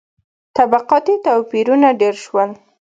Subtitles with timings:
[0.57, 2.49] •طبقاتي توپیرونه ډېر شول.